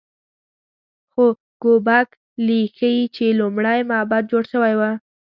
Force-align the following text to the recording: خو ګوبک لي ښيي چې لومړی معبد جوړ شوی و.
خو 1.11 1.23
ګوبک 1.63 2.09
لي 2.45 2.59
ښيي 2.75 3.03
چې 3.15 3.25
لومړی 3.39 3.79
معبد 3.89 4.23
جوړ 4.31 4.43
شوی 4.53 4.73
و. 4.77 4.81